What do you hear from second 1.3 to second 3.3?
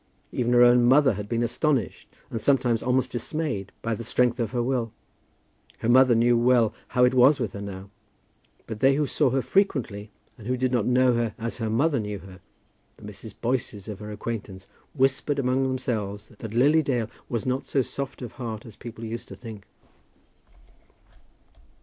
astonished, and sometimes almost